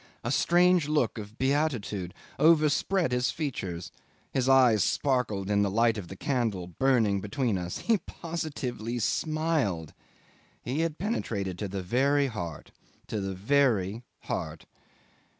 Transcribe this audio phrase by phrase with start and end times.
[0.23, 3.91] A strange look of beatitude overspread his features,
[4.31, 9.93] his eyes sparkled in the light of the candle burning between us; he positively smiled!
[10.63, 12.71] He had penetrated to the very heart
[13.09, 14.65] to the very heart.